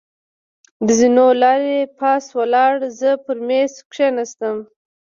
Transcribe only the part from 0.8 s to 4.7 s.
د زېنو له لارې پاس ولاړ، زه پر مېز کېناستم.